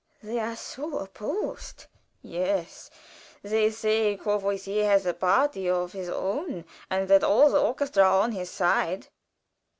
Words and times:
"They 0.23 0.39
are 0.39 0.55
so 0.55 0.97
opposed." 0.97 1.85
"Yes. 2.23 2.89
They 3.43 3.69
say 3.69 4.17
Courvoisier 4.17 4.83
has 4.85 5.05
a 5.05 5.13
party 5.13 5.69
of 5.69 5.91
his 5.91 6.09
own, 6.09 6.65
and 6.89 7.07
that 7.07 7.23
all 7.23 7.51
the 7.51 7.61
orchestra 7.61 8.05
are 8.05 8.21
on 8.23 8.31
his 8.31 8.49
side." 8.49 9.09